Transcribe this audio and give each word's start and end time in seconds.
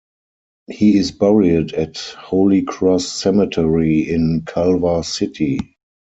He 0.65 0.97
is 0.97 1.11
buried 1.11 1.73
at 1.75 1.97
Holy 1.99 2.63
Cross 2.63 3.05
Cemetery 3.07 4.09
in 4.09 4.41
Culver 4.47 5.03
City. 5.03 5.77